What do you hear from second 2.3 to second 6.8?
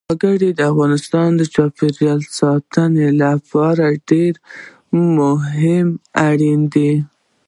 ساتنې لپاره ډېر مهم او اړین